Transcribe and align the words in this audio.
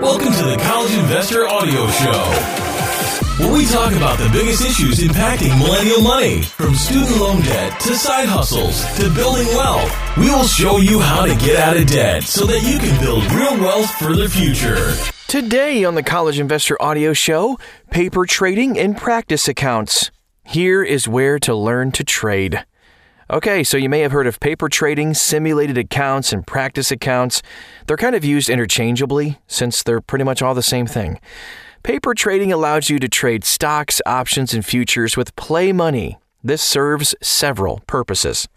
Welcome 0.00 0.32
to 0.32 0.44
the 0.44 0.56
College 0.62 0.94
Investor 0.94 1.48
Audio 1.48 1.88
Show 1.88 2.68
where 3.38 3.52
we 3.52 3.66
talk 3.66 3.92
about 3.92 4.18
the 4.18 4.28
biggest 4.30 4.64
issues 4.64 4.98
impacting 4.98 5.56
millennial 5.58 6.02
money, 6.02 6.42
from 6.42 6.74
student 6.74 7.16
loan 7.20 7.40
debt 7.42 7.78
to 7.80 7.94
side 7.94 8.28
hustles 8.28 8.84
to 8.96 9.08
building 9.14 9.46
wealth. 9.48 9.92
We 10.16 10.28
will 10.28 10.44
show 10.44 10.78
you 10.78 10.98
how 10.98 11.24
to 11.24 11.36
get 11.36 11.56
out 11.56 11.76
of 11.76 11.86
debt 11.86 12.24
so 12.24 12.46
that 12.46 12.62
you 12.62 12.78
can 12.80 13.00
build 13.00 13.24
real 13.32 13.56
wealth 13.60 13.90
for 13.92 14.16
the 14.16 14.28
future. 14.28 14.92
Today 15.28 15.84
on 15.84 15.94
the 15.94 16.02
College 16.02 16.40
Investor 16.40 16.80
Audio 16.82 17.12
Show, 17.12 17.58
paper 17.90 18.26
trading 18.26 18.76
and 18.76 18.96
practice 18.96 19.46
accounts. 19.46 20.10
Here 20.44 20.82
is 20.82 21.06
where 21.06 21.38
to 21.40 21.54
learn 21.54 21.92
to 21.92 22.02
trade. 22.02 22.64
Okay, 23.30 23.62
so 23.62 23.76
you 23.76 23.90
may 23.90 24.00
have 24.00 24.12
heard 24.12 24.26
of 24.26 24.40
paper 24.40 24.70
trading, 24.70 25.12
simulated 25.12 25.76
accounts, 25.76 26.32
and 26.32 26.46
practice 26.46 26.90
accounts. 26.90 27.42
They're 27.86 27.98
kind 27.98 28.14
of 28.14 28.24
used 28.24 28.48
interchangeably 28.48 29.38
since 29.46 29.82
they're 29.82 30.00
pretty 30.00 30.24
much 30.24 30.40
all 30.40 30.54
the 30.54 30.62
same 30.62 30.86
thing. 30.86 31.20
Paper 31.82 32.14
trading 32.14 32.54
allows 32.54 32.88
you 32.88 32.98
to 32.98 33.06
trade 33.06 33.44
stocks, 33.44 34.00
options, 34.06 34.54
and 34.54 34.64
futures 34.64 35.14
with 35.14 35.36
play 35.36 35.72
money. 35.72 36.16
This 36.42 36.62
serves 36.62 37.14
several 37.20 37.82
purposes. 37.86 38.48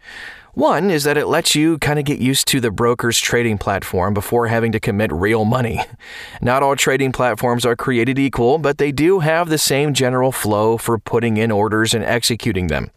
One 0.54 0.90
is 0.90 1.04
that 1.04 1.18
it 1.18 1.28
lets 1.28 1.54
you 1.54 1.78
kind 1.80 2.00
of 2.00 2.06
get 2.06 2.20
used 2.20 2.48
to 2.48 2.62
the 2.62 2.72
broker's 2.72 3.20
trading 3.20 3.58
platform 3.58 4.14
before 4.14 4.48
having 4.48 4.72
to 4.72 4.80
commit 4.80 5.12
real 5.12 5.44
money. 5.44 5.82
Not 6.42 6.64
all 6.64 6.78
trading 6.78 7.12
platforms 7.12 7.66
are 7.66 7.76
created 7.76 8.18
equal, 8.18 8.58
but 8.58 8.78
they 8.78 8.94
do 8.94 9.20
have 9.20 9.50
the 9.50 9.58
same 9.58 9.94
general 9.94 10.32
flow 10.32 10.78
for 10.78 10.98
putting 10.98 11.36
in 11.36 11.52
orders 11.52 11.94
and 11.94 12.06
executing 12.06 12.68
them. 12.68 12.90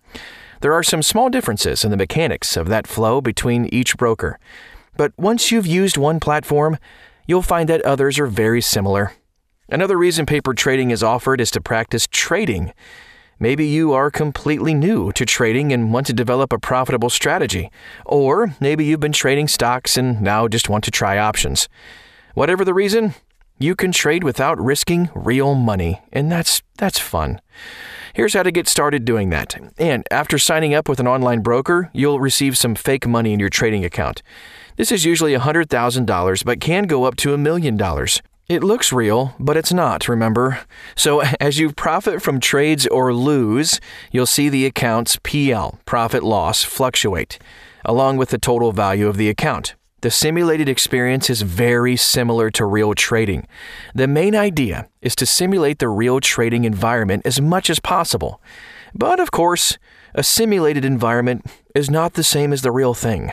There 0.60 0.72
are 0.72 0.82
some 0.82 1.02
small 1.02 1.30
differences 1.30 1.84
in 1.84 1.90
the 1.90 1.96
mechanics 1.96 2.56
of 2.56 2.68
that 2.68 2.86
flow 2.86 3.20
between 3.20 3.66
each 3.66 3.96
broker. 3.96 4.38
But 4.96 5.12
once 5.16 5.50
you've 5.50 5.66
used 5.66 5.96
one 5.96 6.20
platform, 6.20 6.78
you'll 7.26 7.42
find 7.42 7.68
that 7.68 7.82
others 7.82 8.18
are 8.18 8.26
very 8.26 8.60
similar 8.60 9.12
Another 9.68 9.96
reason 9.96 10.26
paper 10.26 10.52
trading 10.52 10.90
is 10.90 11.02
offered 11.02 11.40
is 11.40 11.50
to 11.52 11.60
practice 11.60 12.06
trading. 12.10 12.72
Maybe 13.38 13.66
you 13.66 13.92
are 13.94 14.10
completely 14.10 14.74
new 14.74 15.10
to 15.12 15.24
trading 15.24 15.72
and 15.72 15.92
want 15.92 16.06
to 16.08 16.12
develop 16.12 16.52
a 16.52 16.58
profitable 16.58 17.08
strategy. 17.08 17.70
Or 18.04 18.54
maybe 18.60 18.84
you've 18.84 19.00
been 19.00 19.12
trading 19.12 19.48
stocks 19.48 19.96
and 19.96 20.20
now 20.20 20.48
just 20.48 20.68
want 20.68 20.84
to 20.84 20.90
try 20.90 21.18
options. 21.18 21.68
Whatever 22.34 22.64
the 22.64 22.74
reason, 22.74 23.14
you 23.58 23.74
can 23.74 23.92
trade 23.92 24.24
without 24.24 24.58
risking 24.58 25.10
real 25.14 25.54
money, 25.54 26.02
and 26.12 26.30
that's 26.30 26.62
that's 26.76 26.98
fun. 26.98 27.40
Here's 28.14 28.34
how 28.34 28.42
to 28.42 28.52
get 28.52 28.68
started 28.68 29.04
doing 29.04 29.30
that. 29.30 29.56
And 29.76 30.06
after 30.10 30.38
signing 30.38 30.72
up 30.72 30.88
with 30.88 31.00
an 31.00 31.08
online 31.08 31.40
broker, 31.40 31.90
you'll 31.92 32.20
receive 32.20 32.56
some 32.56 32.74
fake 32.74 33.06
money 33.06 33.32
in 33.32 33.40
your 33.40 33.48
trading 33.48 33.84
account. 33.84 34.22
This 34.76 34.92
is 34.92 35.04
usually 35.04 35.34
$100,000 35.34 36.44
but 36.44 36.60
can 36.60 36.84
go 36.84 37.04
up 37.04 37.16
to 37.16 37.34
a 37.34 37.38
million 37.38 37.76
dollars. 37.76 38.22
It 38.48 38.62
looks 38.62 38.92
real, 38.92 39.34
but 39.40 39.56
it's 39.56 39.72
not, 39.72 40.06
remember? 40.08 40.60
So, 40.94 41.20
as 41.40 41.58
you 41.58 41.72
profit 41.72 42.22
from 42.22 42.40
trades 42.40 42.86
or 42.86 43.14
lose, 43.14 43.80
you'll 44.12 44.26
see 44.26 44.48
the 44.48 44.66
account's 44.66 45.18
PL, 45.22 45.80
profit 45.86 46.22
loss, 46.22 46.62
fluctuate, 46.62 47.38
along 47.84 48.18
with 48.18 48.28
the 48.28 48.38
total 48.38 48.72
value 48.72 49.08
of 49.08 49.16
the 49.16 49.28
account. 49.28 49.74
The 50.04 50.10
simulated 50.10 50.68
experience 50.68 51.30
is 51.30 51.40
very 51.40 51.96
similar 51.96 52.50
to 52.50 52.66
real 52.66 52.92
trading. 52.92 53.46
The 53.94 54.06
main 54.06 54.36
idea 54.36 54.86
is 55.00 55.16
to 55.16 55.24
simulate 55.24 55.78
the 55.78 55.88
real 55.88 56.20
trading 56.20 56.66
environment 56.66 57.22
as 57.24 57.40
much 57.40 57.70
as 57.70 57.80
possible. 57.80 58.38
But 58.94 59.18
of 59.18 59.30
course, 59.30 59.78
a 60.14 60.22
simulated 60.22 60.84
environment 60.84 61.46
is 61.74 61.88
not 61.88 62.12
the 62.12 62.22
same 62.22 62.52
as 62.52 62.60
the 62.60 62.70
real 62.70 62.92
thing. 62.92 63.32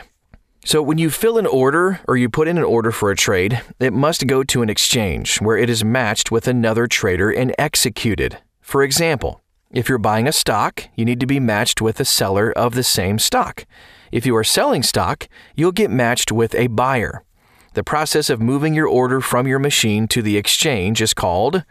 So, 0.64 0.80
when 0.80 0.96
you 0.96 1.10
fill 1.10 1.36
an 1.36 1.44
order 1.44 2.00
or 2.08 2.16
you 2.16 2.30
put 2.30 2.48
in 2.48 2.56
an 2.56 2.64
order 2.64 2.90
for 2.90 3.10
a 3.10 3.16
trade, 3.16 3.60
it 3.78 3.92
must 3.92 4.26
go 4.26 4.42
to 4.42 4.62
an 4.62 4.70
exchange 4.70 5.42
where 5.42 5.58
it 5.58 5.68
is 5.68 5.84
matched 5.84 6.30
with 6.30 6.48
another 6.48 6.86
trader 6.86 7.30
and 7.30 7.54
executed. 7.58 8.38
For 8.62 8.82
example, 8.82 9.42
if 9.72 9.90
you're 9.90 9.98
buying 9.98 10.26
a 10.26 10.32
stock, 10.32 10.84
you 10.96 11.04
need 11.04 11.20
to 11.20 11.26
be 11.26 11.38
matched 11.38 11.82
with 11.82 12.00
a 12.00 12.06
seller 12.06 12.50
of 12.50 12.74
the 12.74 12.82
same 12.82 13.18
stock. 13.18 13.66
If 14.12 14.26
you 14.26 14.36
are 14.36 14.44
selling 14.44 14.82
stock, 14.82 15.26
you'll 15.56 15.72
get 15.72 15.90
matched 15.90 16.30
with 16.30 16.54
a 16.54 16.66
buyer. 16.66 17.24
The 17.72 17.82
process 17.82 18.28
of 18.28 18.42
moving 18.42 18.74
your 18.74 18.86
order 18.86 19.22
from 19.22 19.46
your 19.46 19.58
machine 19.58 20.06
to 20.08 20.20
the 20.20 20.36
exchange 20.36 21.00
is 21.00 21.14
called 21.14 21.64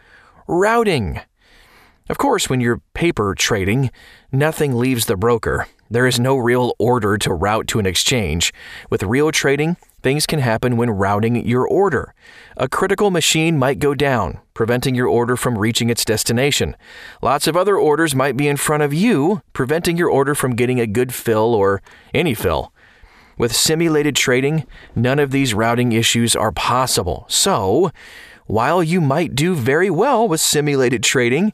routing. 0.48 1.20
Of 2.08 2.18
course, 2.18 2.50
when 2.50 2.60
you're 2.60 2.80
paper 2.94 3.34
trading, 3.36 3.90
nothing 4.32 4.74
leaves 4.74 5.06
the 5.06 5.16
broker. 5.16 5.68
There 5.88 6.06
is 6.06 6.18
no 6.18 6.36
real 6.36 6.74
order 6.78 7.16
to 7.18 7.32
route 7.32 7.68
to 7.68 7.78
an 7.78 7.86
exchange. 7.86 8.52
With 8.90 9.02
real 9.02 9.30
trading, 9.30 9.76
things 10.02 10.26
can 10.26 10.40
happen 10.40 10.76
when 10.76 10.90
routing 10.90 11.46
your 11.46 11.66
order. 11.68 12.14
A 12.56 12.68
critical 12.68 13.10
machine 13.10 13.56
might 13.58 13.78
go 13.78 13.94
down, 13.94 14.40
preventing 14.52 14.94
your 14.94 15.06
order 15.06 15.36
from 15.36 15.58
reaching 15.58 15.90
its 15.90 16.04
destination. 16.04 16.76
Lots 17.20 17.46
of 17.46 17.56
other 17.56 17.76
orders 17.76 18.14
might 18.14 18.36
be 18.36 18.48
in 18.48 18.56
front 18.56 18.82
of 18.82 18.92
you, 18.92 19.42
preventing 19.52 19.96
your 19.96 20.08
order 20.08 20.34
from 20.34 20.56
getting 20.56 20.80
a 20.80 20.86
good 20.86 21.14
fill 21.14 21.54
or 21.54 21.82
any 22.12 22.34
fill. 22.34 22.72
With 23.38 23.54
simulated 23.54 24.16
trading, 24.16 24.66
none 24.96 25.18
of 25.18 25.30
these 25.30 25.54
routing 25.54 25.92
issues 25.92 26.34
are 26.34 26.52
possible. 26.52 27.26
So, 27.28 27.92
while 28.46 28.82
you 28.82 29.00
might 29.00 29.34
do 29.34 29.54
very 29.54 29.88
well 29.88 30.26
with 30.26 30.40
simulated 30.40 31.02
trading, 31.02 31.52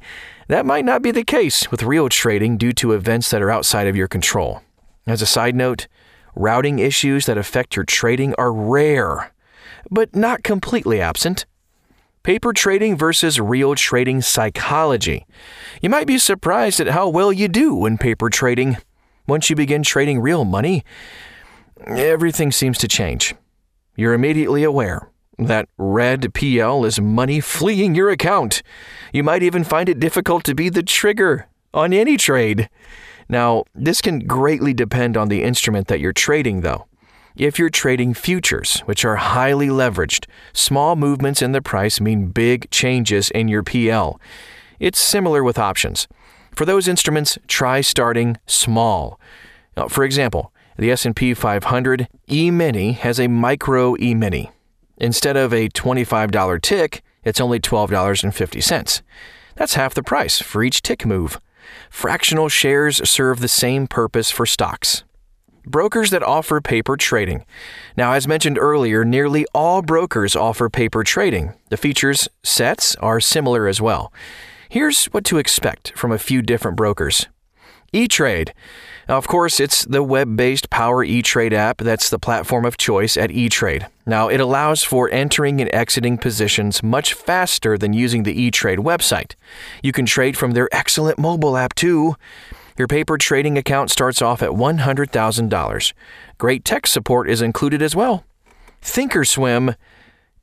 that 0.48 0.66
might 0.66 0.84
not 0.84 1.02
be 1.02 1.10
the 1.10 1.24
case 1.24 1.70
with 1.70 1.82
real 1.82 2.08
trading 2.08 2.56
due 2.56 2.72
to 2.72 2.92
events 2.92 3.30
that 3.30 3.42
are 3.42 3.50
outside 3.50 3.86
of 3.86 3.96
your 3.96 4.08
control. 4.08 4.62
As 5.06 5.22
a 5.22 5.26
side 5.26 5.54
note, 5.54 5.86
routing 6.34 6.78
issues 6.78 7.26
that 7.26 7.38
affect 7.38 7.76
your 7.76 7.84
trading 7.84 8.34
are 8.36 8.52
rare, 8.52 9.32
but 9.90 10.16
not 10.16 10.42
completely 10.42 11.00
absent. 11.00 11.46
Paper 12.22 12.52
trading 12.52 12.96
versus 12.96 13.40
real 13.40 13.74
trading 13.74 14.20
psychology. 14.22 15.26
You 15.80 15.90
might 15.90 16.06
be 16.06 16.18
surprised 16.18 16.80
at 16.80 16.88
how 16.88 17.08
well 17.08 17.32
you 17.32 17.48
do 17.48 17.86
in 17.86 17.96
paper 17.96 18.28
trading. 18.28 18.78
Once 19.26 19.48
you 19.50 19.56
begin 19.56 19.82
trading 19.82 20.20
real 20.20 20.44
money, 20.44 20.84
everything 21.86 22.52
seems 22.52 22.78
to 22.78 22.88
change. 22.88 23.34
You're 23.96 24.14
immediately 24.14 24.64
aware 24.64 25.10
that 25.38 25.68
red 25.78 26.34
PL 26.34 26.84
is 26.84 27.00
money 27.00 27.40
fleeing 27.40 27.94
your 27.94 28.10
account. 28.10 28.62
You 29.12 29.22
might 29.22 29.42
even 29.42 29.64
find 29.64 29.88
it 29.88 30.00
difficult 30.00 30.44
to 30.44 30.54
be 30.54 30.68
the 30.68 30.82
trigger 30.82 31.46
on 31.72 31.92
any 31.92 32.16
trade. 32.16 32.68
Now, 33.28 33.64
this 33.74 34.00
can 34.00 34.20
greatly 34.20 34.74
depend 34.74 35.16
on 35.16 35.28
the 35.28 35.42
instrument 35.42 35.88
that 35.88 36.00
you're 36.00 36.12
trading, 36.12 36.62
though. 36.62 36.86
If 37.36 37.58
you're 37.58 37.70
trading 37.70 38.14
futures, 38.14 38.80
which 38.80 39.04
are 39.04 39.16
highly 39.16 39.68
leveraged, 39.68 40.26
small 40.52 40.96
movements 40.96 41.40
in 41.40 41.52
the 41.52 41.62
price 41.62 42.00
mean 42.00 42.28
big 42.28 42.68
changes 42.70 43.30
in 43.30 43.46
your 43.46 43.62
PL. 43.62 44.20
It's 44.80 44.98
similar 44.98 45.44
with 45.44 45.58
options. 45.58 46.08
For 46.52 46.64
those 46.64 46.88
instruments, 46.88 47.38
try 47.46 47.80
starting 47.80 48.38
small. 48.46 49.20
Now, 49.76 49.86
for 49.86 50.02
example, 50.02 50.52
the 50.76 50.90
S&P 50.90 51.34
500 51.34 52.08
E-mini 52.28 52.92
has 52.92 53.20
a 53.20 53.28
micro 53.28 53.96
E-mini. 54.00 54.50
Instead 54.98 55.36
of 55.36 55.52
a 55.52 55.68
$25 55.68 56.60
tick, 56.60 57.02
it's 57.24 57.40
only 57.40 57.60
$12.50. 57.60 59.02
That's 59.54 59.74
half 59.74 59.94
the 59.94 60.02
price 60.02 60.40
for 60.40 60.62
each 60.62 60.82
tick 60.82 61.06
move. 61.06 61.40
Fractional 61.90 62.48
shares 62.48 63.08
serve 63.08 63.40
the 63.40 63.48
same 63.48 63.86
purpose 63.86 64.30
for 64.30 64.46
stocks. 64.46 65.04
Brokers 65.66 66.10
that 66.10 66.22
offer 66.22 66.60
paper 66.60 66.96
trading. 66.96 67.44
Now, 67.96 68.12
as 68.12 68.26
mentioned 68.26 68.58
earlier, 68.58 69.04
nearly 69.04 69.44
all 69.54 69.82
brokers 69.82 70.34
offer 70.34 70.70
paper 70.70 71.04
trading. 71.04 71.52
The 71.68 71.76
features 71.76 72.28
sets 72.42 72.96
are 72.96 73.20
similar 73.20 73.68
as 73.68 73.80
well. 73.80 74.12
Here's 74.70 75.06
what 75.06 75.24
to 75.26 75.38
expect 75.38 75.92
from 75.96 76.10
a 76.10 76.18
few 76.18 76.40
different 76.40 76.76
brokers. 76.76 77.26
E-Trade. 77.92 78.52
Now, 79.08 79.16
of 79.16 79.26
course, 79.26 79.60
it's 79.60 79.86
the 79.86 80.02
web 80.02 80.36
based 80.36 80.68
Power 80.68 81.02
E-Trade 81.02 81.54
app 81.54 81.78
that's 81.78 82.10
the 82.10 82.18
platform 82.18 82.66
of 82.66 82.76
choice 82.76 83.16
at 83.16 83.30
E-Trade. 83.30 83.86
Now, 84.04 84.28
it 84.28 84.40
allows 84.40 84.84
for 84.84 85.10
entering 85.10 85.60
and 85.60 85.72
exiting 85.72 86.18
positions 86.18 86.82
much 86.82 87.14
faster 87.14 87.78
than 87.78 87.94
using 87.94 88.24
the 88.24 88.38
E-Trade 88.38 88.80
website. 88.80 89.34
You 89.82 89.92
can 89.92 90.04
trade 90.04 90.36
from 90.36 90.52
their 90.52 90.68
excellent 90.70 91.18
mobile 91.18 91.56
app, 91.56 91.74
too. 91.74 92.16
Your 92.76 92.88
paper 92.88 93.16
trading 93.16 93.56
account 93.56 93.90
starts 93.90 94.20
off 94.20 94.42
at 94.42 94.50
$100,000. 94.50 95.92
Great 96.36 96.64
tech 96.64 96.86
support 96.86 97.30
is 97.30 97.40
included 97.40 97.80
as 97.80 97.96
well. 97.96 98.24
Thinkorswim, 98.82 99.74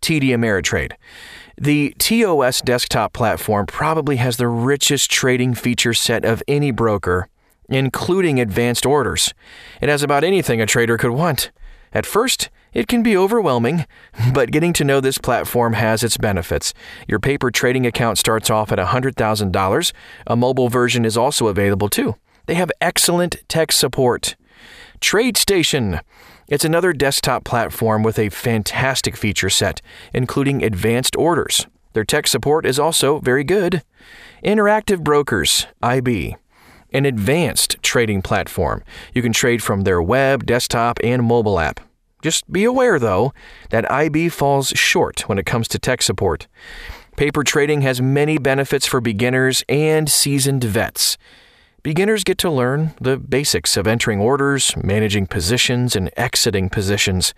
TD 0.01 0.29
Ameritrade. 0.29 0.93
The 1.57 1.95
TOS 1.99 2.61
desktop 2.61 3.13
platform 3.13 3.67
probably 3.67 4.17
has 4.17 4.35
the 4.37 4.47
richest 4.47 5.09
trading 5.09 5.53
feature 5.53 5.93
set 5.93 6.25
of 6.25 6.43
any 6.47 6.71
broker 6.71 7.29
including 7.69 8.39
advanced 8.39 8.85
orders. 8.85 9.33
It 9.81 9.89
has 9.89 10.03
about 10.03 10.23
anything 10.23 10.61
a 10.61 10.65
trader 10.65 10.97
could 10.97 11.11
want. 11.11 11.51
At 11.93 12.05
first, 12.05 12.49
it 12.73 12.87
can 12.87 13.03
be 13.03 13.15
overwhelming, 13.15 13.85
but 14.33 14.51
getting 14.51 14.73
to 14.73 14.83
know 14.83 14.99
this 14.99 15.17
platform 15.17 15.73
has 15.73 16.03
its 16.03 16.17
benefits. 16.17 16.73
Your 17.07 17.19
paper 17.19 17.49
trading 17.49 17.85
account 17.85 18.17
starts 18.17 18.49
off 18.49 18.71
at 18.71 18.79
$100,000. 18.79 19.93
A 20.27 20.35
mobile 20.35 20.69
version 20.69 21.05
is 21.05 21.17
also 21.17 21.47
available 21.47 21.89
too. 21.89 22.15
They 22.47 22.55
have 22.55 22.71
excellent 22.81 23.37
tech 23.47 23.71
support. 23.71 24.35
TradeStation. 24.99 26.01
It's 26.47 26.65
another 26.65 26.93
desktop 26.93 27.43
platform 27.43 28.03
with 28.03 28.19
a 28.19 28.29
fantastic 28.29 29.17
feature 29.17 29.49
set, 29.49 29.81
including 30.13 30.63
advanced 30.63 31.15
orders. 31.15 31.65
Their 31.93 32.03
tech 32.03 32.27
support 32.27 32.65
is 32.65 32.77
also 32.77 33.19
very 33.19 33.43
good. 33.43 33.81
Interactive 34.43 35.01
Brokers, 35.03 35.65
IB, 35.81 36.35
an 36.95 37.05
advanced 37.05 37.75
trading 37.81 38.21
platform. 38.21 38.81
You 39.13 39.21
can 39.21 39.33
trade 39.33 39.61
from 39.61 39.81
their 39.81 40.01
web, 40.01 40.45
desktop, 40.45 40.97
and 41.03 41.23
mobile 41.23 41.59
app. 41.59 41.81
Just 42.21 42.49
be 42.49 42.63
aware, 42.63 42.97
though, 42.99 43.33
that 43.69 43.91
IB 43.91 44.29
falls 44.29 44.69
short 44.69 45.27
when 45.27 45.37
it 45.37 45.45
comes 45.45 45.67
to 45.67 45.77
tech 45.77 46.01
support. 46.01 46.47
Paper 47.17 47.43
trading 47.43 47.81
has 47.81 48.01
many 48.01 48.37
benefits 48.37 48.87
for 48.87 49.01
beginners 49.01 49.63
and 49.67 50.09
seasoned 50.09 50.63
vets. 50.63 51.17
Beginners 51.83 52.23
get 52.23 52.37
to 52.39 52.49
learn 52.49 52.93
the 52.99 53.17
basics 53.17 53.75
of 53.75 53.87
entering 53.87 54.21
orders, 54.21 54.73
managing 54.77 55.27
positions, 55.27 55.97
and 55.97 56.09
exiting 56.15 56.69
positions. 56.69 57.33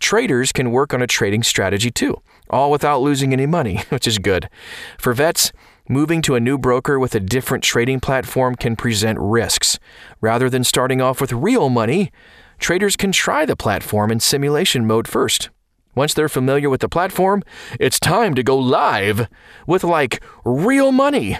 Traders 0.00 0.50
can 0.50 0.72
work 0.72 0.92
on 0.92 1.00
a 1.00 1.06
trading 1.06 1.44
strategy 1.44 1.92
too, 1.92 2.20
all 2.50 2.72
without 2.72 3.00
losing 3.00 3.32
any 3.32 3.46
money, 3.46 3.84
which 3.90 4.08
is 4.08 4.18
good. 4.18 4.50
For 4.98 5.14
vets, 5.14 5.52
moving 5.88 6.22
to 6.22 6.34
a 6.34 6.40
new 6.40 6.58
broker 6.58 6.98
with 6.98 7.14
a 7.14 7.20
different 7.20 7.64
trading 7.64 8.00
platform 8.00 8.54
can 8.54 8.76
present 8.76 9.18
risks. 9.20 9.78
Rather 10.20 10.50
than 10.50 10.64
starting 10.64 11.00
off 11.00 11.20
with 11.20 11.32
real 11.32 11.68
money, 11.68 12.10
traders 12.58 12.96
can 12.96 13.12
try 13.12 13.44
the 13.44 13.56
platform 13.56 14.10
in 14.10 14.20
simulation 14.20 14.86
mode 14.86 15.08
first. 15.08 15.50
Once 15.94 16.12
they're 16.12 16.28
familiar 16.28 16.68
with 16.68 16.80
the 16.80 16.88
platform, 16.88 17.42
it's 17.80 17.98
time 17.98 18.34
to 18.34 18.42
go 18.42 18.56
live 18.56 19.28
with 19.66 19.82
like 19.82 20.22
real 20.44 20.92
money. 20.92 21.38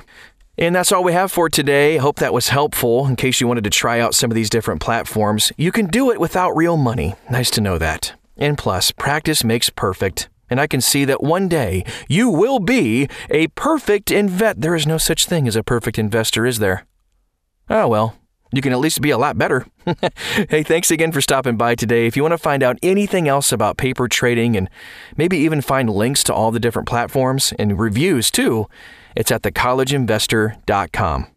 And 0.59 0.75
that's 0.75 0.91
all 0.91 1.05
we 1.05 1.13
have 1.13 1.31
for 1.31 1.51
today. 1.51 1.99
Hope 1.99 2.17
that 2.17 2.33
was 2.33 2.49
helpful 2.49 3.07
in 3.07 3.17
case 3.17 3.41
you 3.41 3.47
wanted 3.47 3.65
to 3.65 3.71
try 3.71 4.01
out 4.01 4.15
some 4.15 4.31
of 4.31 4.35
these 4.35 4.49
different 4.49 4.81
platforms. 4.81 5.53
You 5.59 5.71
can 5.71 5.87
do 5.87 6.11
it 6.11 6.19
without 6.19 6.57
real 6.57 6.79
money. 6.79 7.15
Nice 7.31 7.51
to 7.53 7.61
know 7.61 7.77
that. 7.77 8.15
And 8.39 8.57
plus, 8.57 8.91
practice 8.93 9.45
makes 9.45 9.69
perfect. 9.69 10.31
And 10.49 10.61
I 10.61 10.67
can 10.67 10.81
see 10.81 11.05
that 11.05 11.23
one 11.23 11.49
day 11.49 11.85
you 12.09 12.29
will 12.31 12.59
be 12.59 13.09
a 13.31 13.49
perfect 13.49 14.11
invest. 14.11 14.61
There 14.61 14.75
is 14.75 14.87
no 14.87 14.99
such 14.99 15.27
thing 15.27 15.49
as 15.49 15.57
a 15.57 15.63
perfect 15.63 15.99
investor, 15.99 16.47
is 16.47 16.59
there? 16.59 16.87
Oh 17.69 17.89
well, 17.89 18.15
you 18.53 18.63
can 18.63 18.73
at 18.73 18.79
least 18.79 19.01
be 19.01 19.11
a 19.11 19.19
lot 19.19 19.37
better. 19.37 19.67
hey, 20.49 20.63
thanks 20.63 20.91
again 20.91 21.13
for 21.13 21.21
stopping 21.21 21.57
by 21.57 21.75
today. 21.75 22.07
If 22.07 22.17
you 22.17 22.23
want 22.23 22.33
to 22.33 22.39
find 22.39 22.63
out 22.63 22.79
anything 22.83 23.29
else 23.29 23.53
about 23.53 23.77
paper 23.77 24.09
trading 24.09 24.57
and 24.57 24.71
maybe 25.17 25.37
even 25.39 25.61
find 25.61 25.91
links 25.91 26.23
to 26.25 26.35
all 26.35 26.51
the 26.51 26.61
different 26.61 26.89
platforms 26.89 27.53
and 27.59 27.79
reviews 27.79 28.31
too, 28.31 28.67
it's 29.17 29.33
at 29.33 29.43
thecollegeinvestor.com. 29.43 31.36